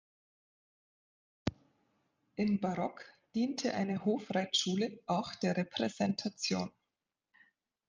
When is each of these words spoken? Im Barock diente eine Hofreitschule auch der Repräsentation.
Im 2.33 2.59
Barock 2.59 3.05
diente 3.35 3.75
eine 3.75 4.03
Hofreitschule 4.03 4.97
auch 5.05 5.35
der 5.35 5.55
Repräsentation. 5.55 6.71